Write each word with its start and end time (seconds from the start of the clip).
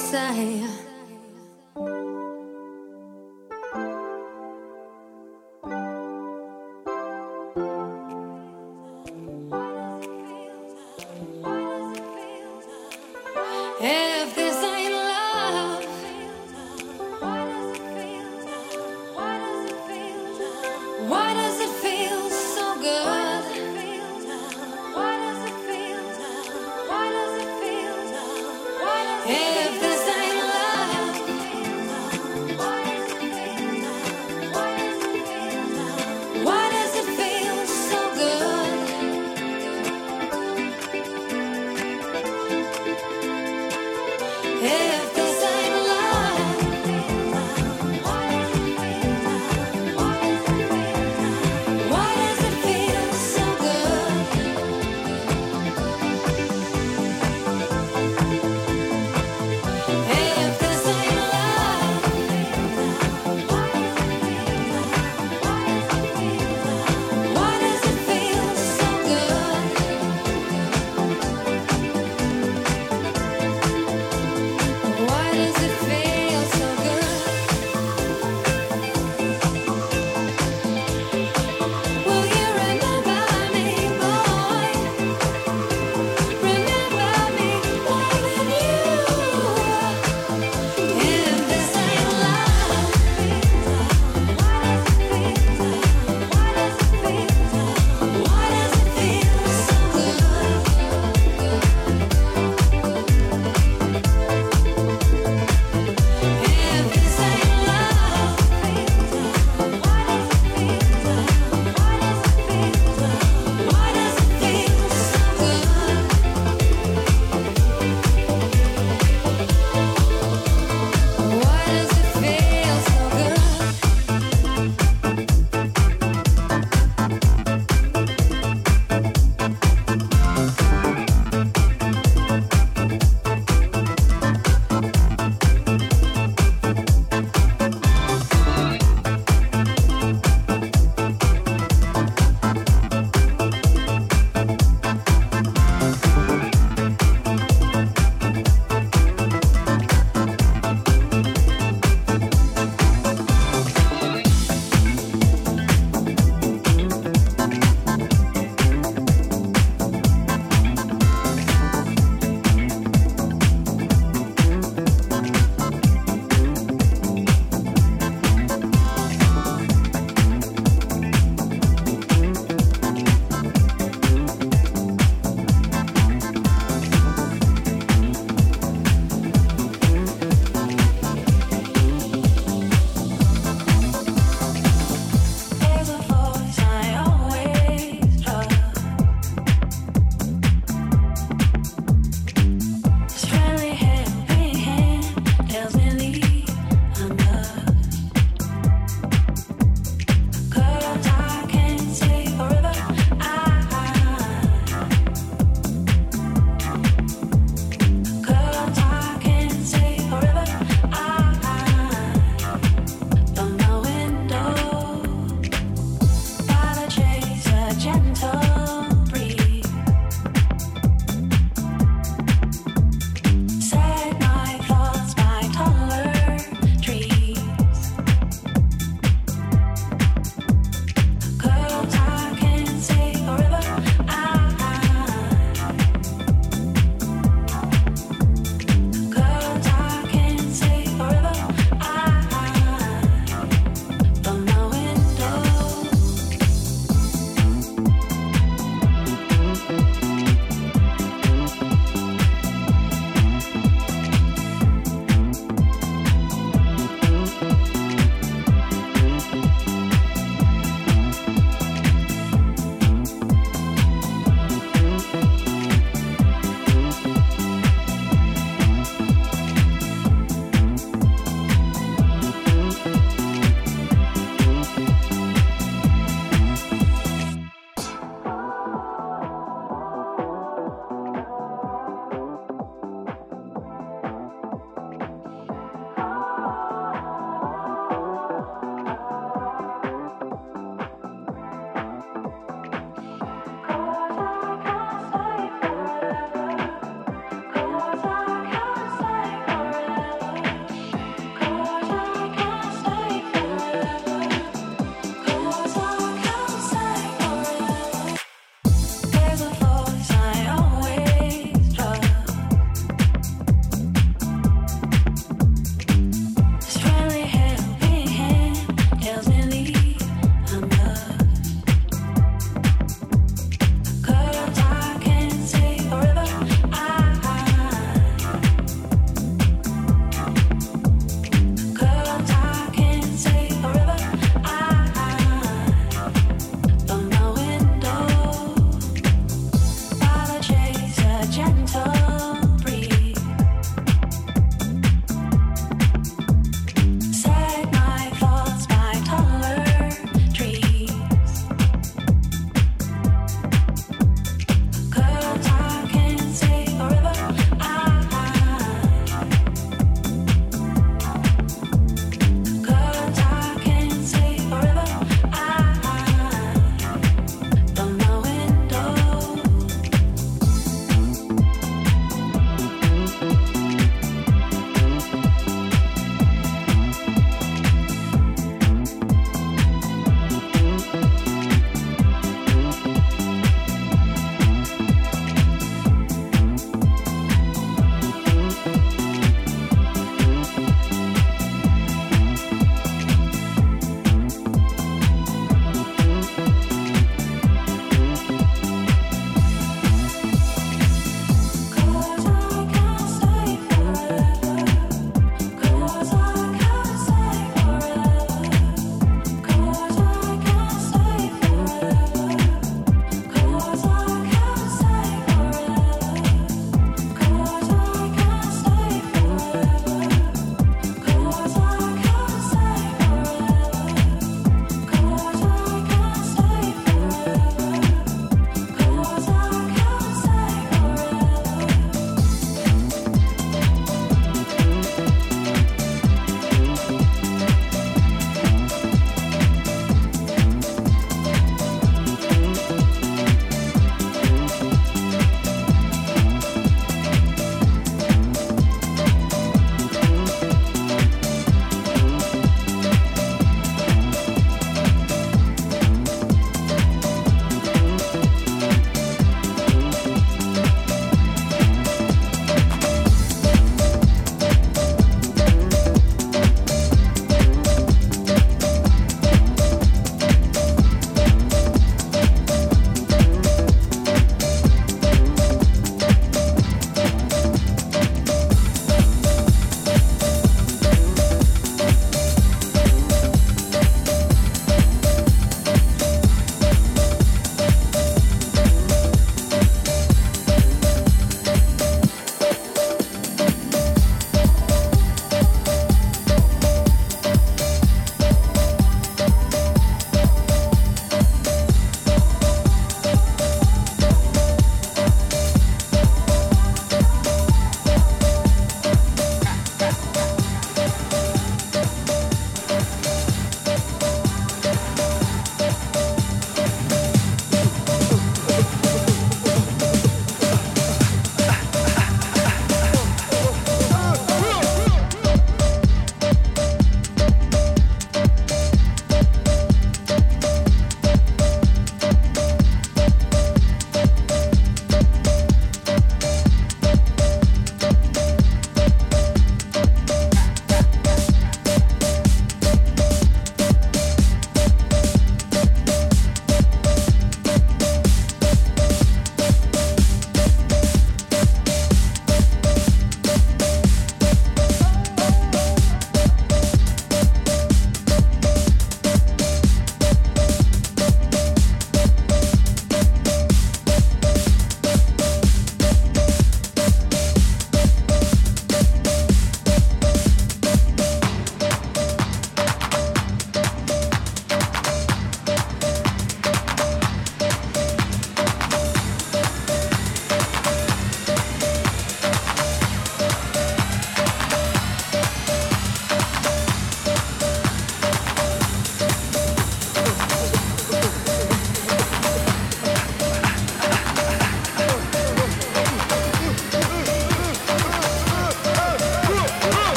say. 0.00 0.66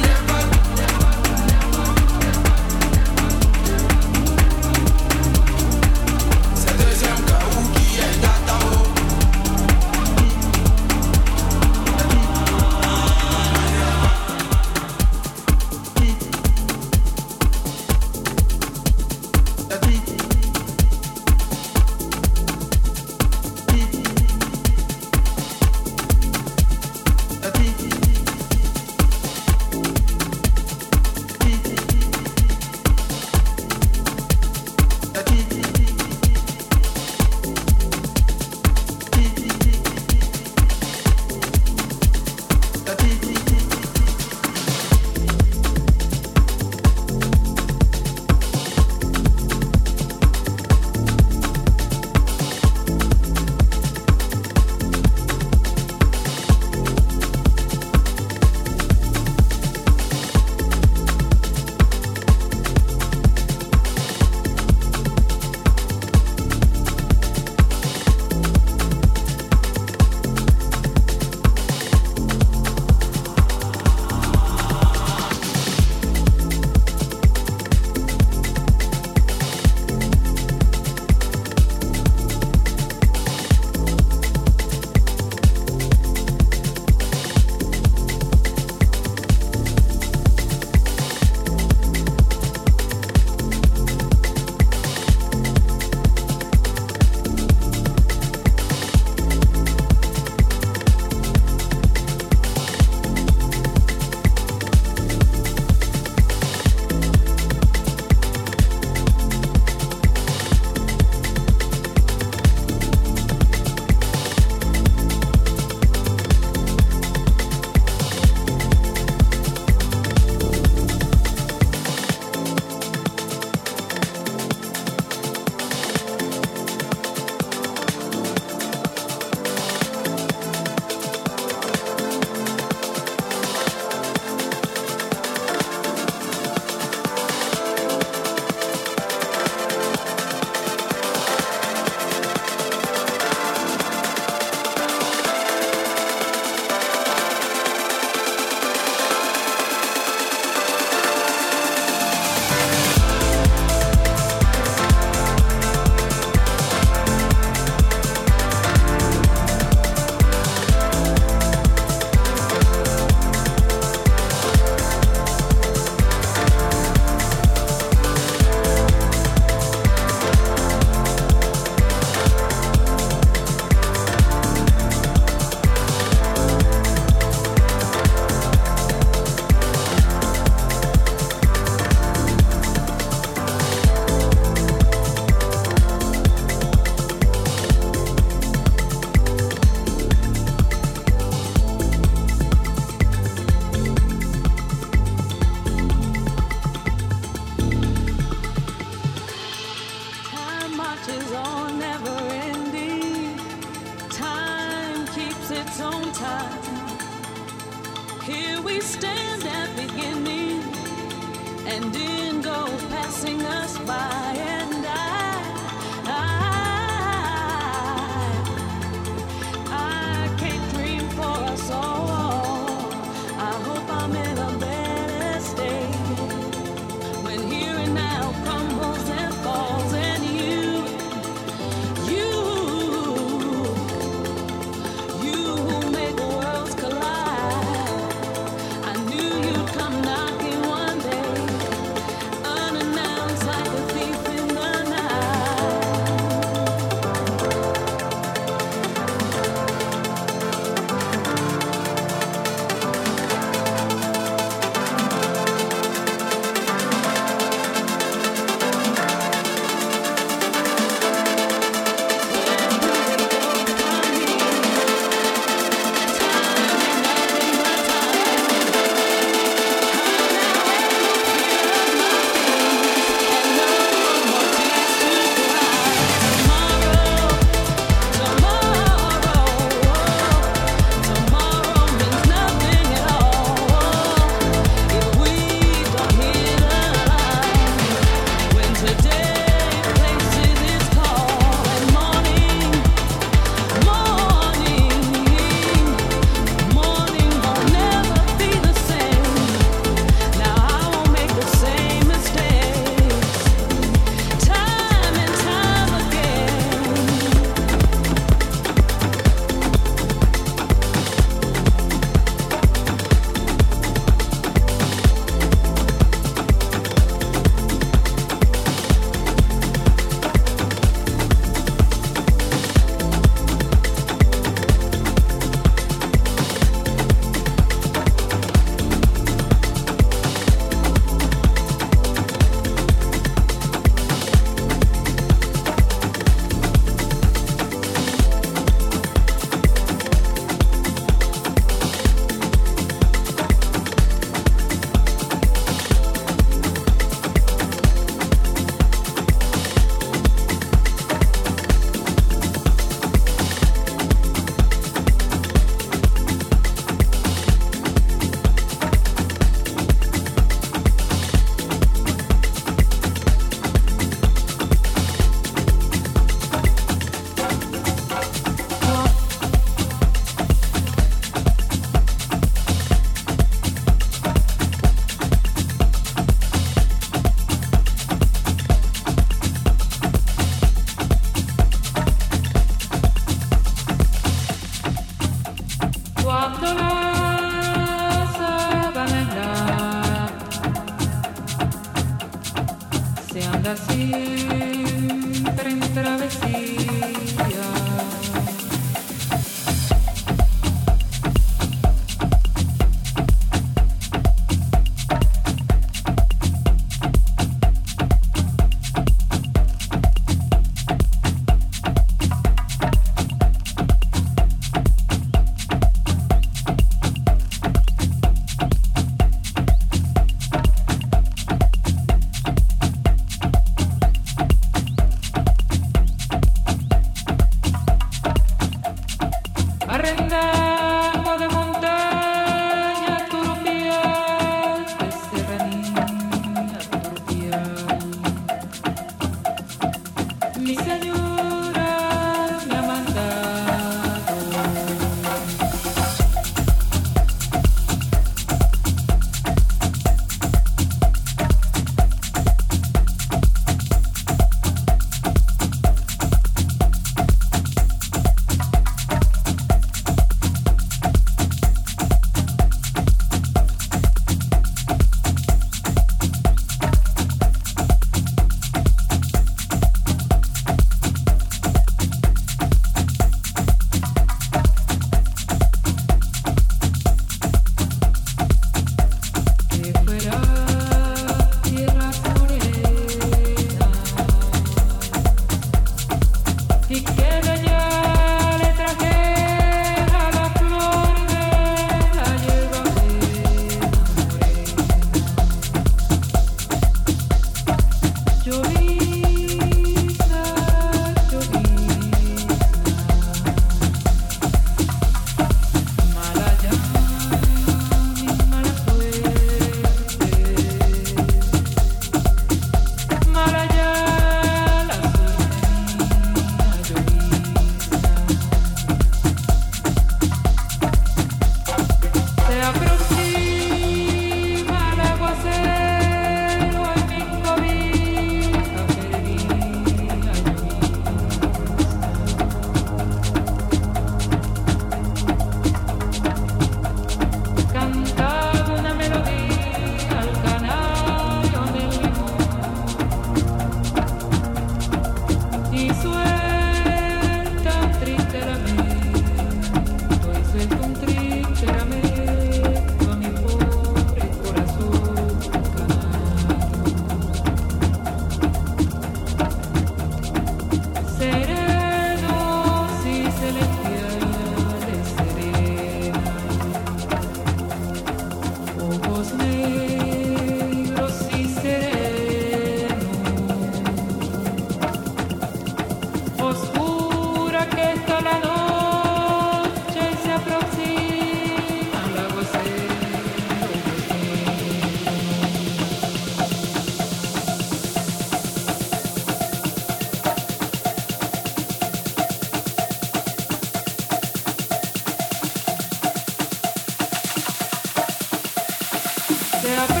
Yeah. 599.73 600.00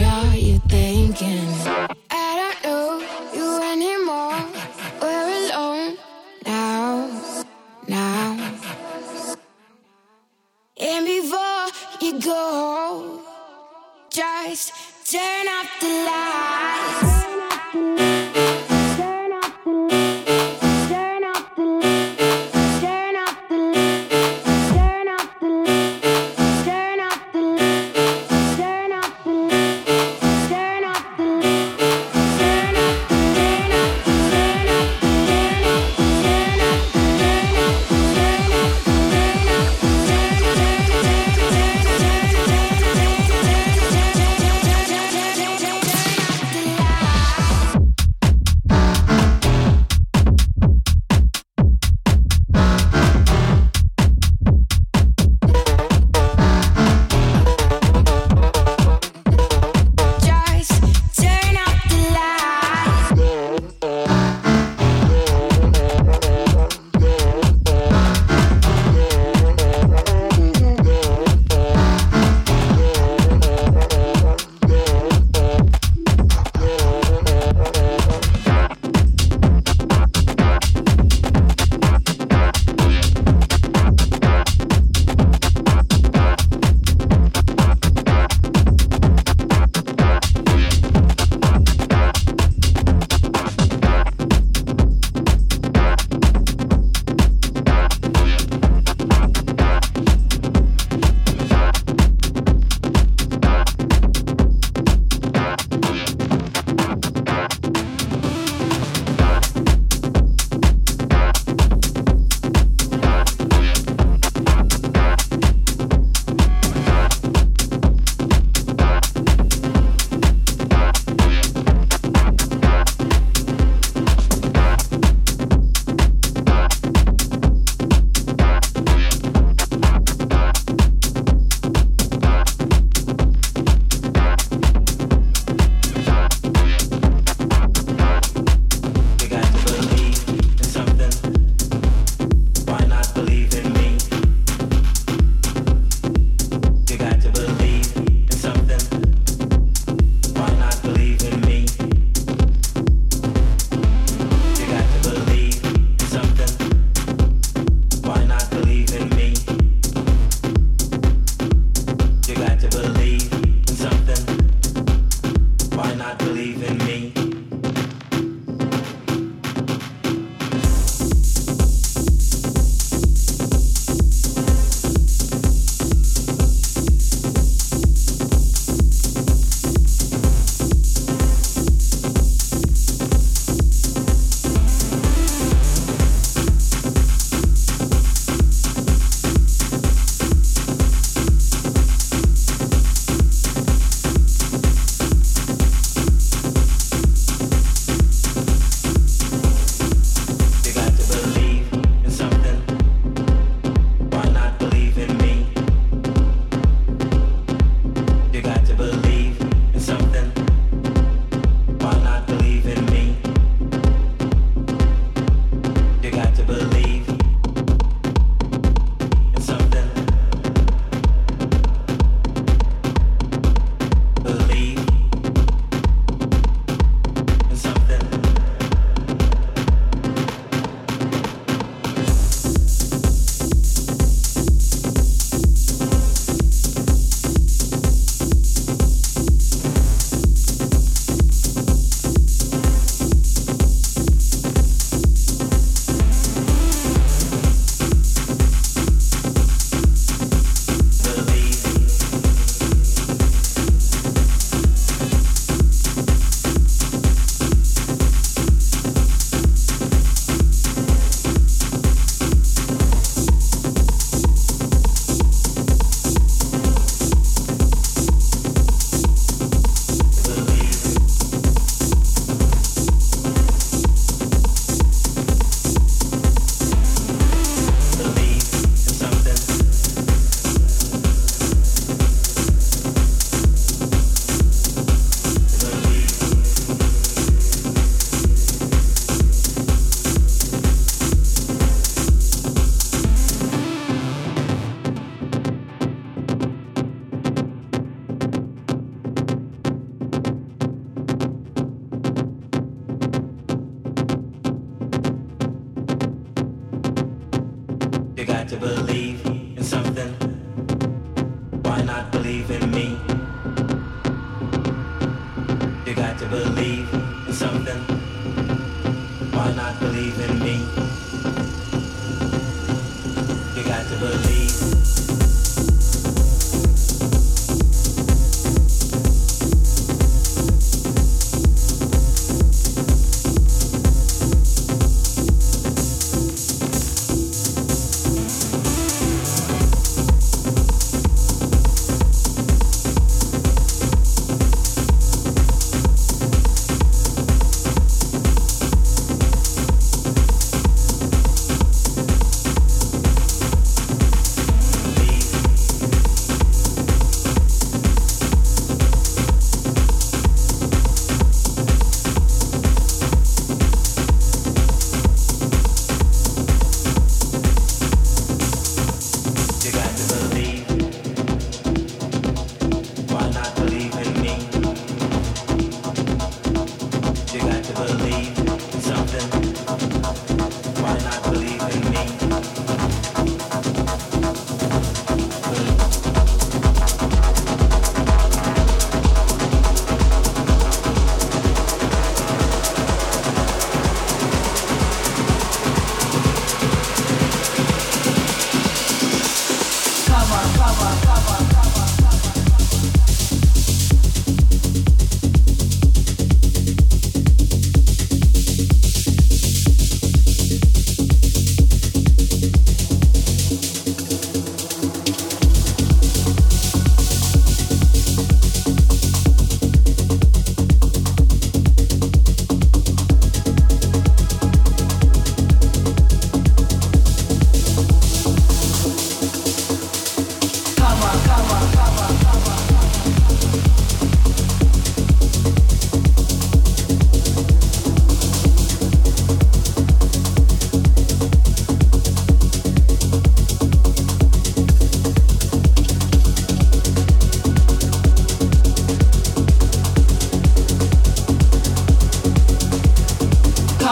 what 0.00 0.04
are 0.04 0.36
you 0.38 0.58
thinking? 0.70 1.91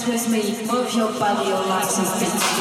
dance 0.00 0.08
with 0.08 0.28
me, 0.30 0.62
move 0.70 0.92
your 0.94 1.10
body, 1.18 1.48
your 1.48 1.64
life 1.66 1.88
is 1.88 2.10
beat. 2.20 2.55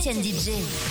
Étienne 0.00 0.22
DJ. 0.24 0.89